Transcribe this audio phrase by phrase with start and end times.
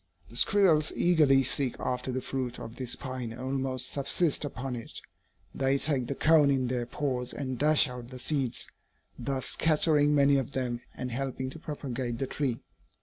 [0.31, 4.99] The squirrels eagerly seek after the fruit of this pine and almost subsist upon it.
[5.53, 8.67] They take the cone in their paws and dash out the seeds,
[9.19, 12.63] thus scattering many of them and helping to propagate the tree.